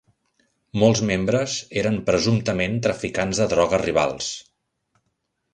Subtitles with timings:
[0.83, 4.35] Molts membres eren presumptament traficants de droga rivals.